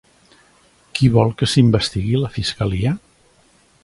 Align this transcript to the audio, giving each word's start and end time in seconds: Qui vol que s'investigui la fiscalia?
Qui 0.99 1.09
vol 1.17 1.33
que 1.41 1.49
s'investigui 1.51 2.21
la 2.23 2.33
fiscalia? 2.39 2.95